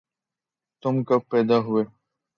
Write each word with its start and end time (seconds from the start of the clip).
تم 0.83 0.95
کب 1.07 1.21
پیدا 1.31 1.57
ہوئے 1.65 1.83